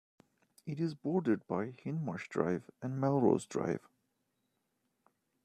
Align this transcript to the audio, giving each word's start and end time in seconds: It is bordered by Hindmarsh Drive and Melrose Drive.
It 0.65 0.79
is 0.79 0.95
bordered 0.95 1.45
by 1.45 1.73
Hindmarsh 1.73 2.27
Drive 2.27 2.63
and 2.81 2.99
Melrose 2.99 3.45
Drive. 3.45 3.87